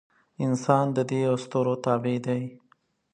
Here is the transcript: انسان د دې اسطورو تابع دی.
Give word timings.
انسان 0.45 0.85
د 0.95 0.97
دې 1.09 1.21
اسطورو 1.33 1.73
تابع 1.85 2.17
دی. 2.25 2.41